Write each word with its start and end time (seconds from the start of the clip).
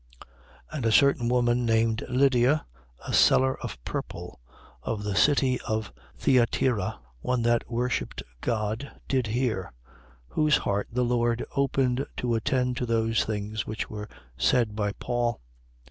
16:14. 0.19 0.27
And 0.77 0.85
a 0.87 0.91
certain 0.91 1.29
woman 1.29 1.63
named 1.63 2.03
Lydia, 2.09 2.65
a 3.07 3.13
seller 3.13 3.59
of 3.59 3.77
purple, 3.85 4.39
of 4.81 5.03
the 5.03 5.15
city 5.15 5.61
of 5.67 5.93
Thyatira, 6.17 6.97
one 7.19 7.43
that 7.43 7.69
worshipped 7.69 8.23
God, 8.41 8.93
did 9.07 9.27
hear: 9.27 9.71
whose 10.29 10.57
heart 10.57 10.87
the 10.91 11.05
Lord 11.05 11.45
opened 11.55 12.07
to 12.17 12.33
attend 12.33 12.77
to 12.77 12.87
those 12.87 13.23
things 13.25 13.67
which 13.67 13.91
were 13.91 14.09
said 14.39 14.75
by 14.75 14.93
Paul. 14.93 15.39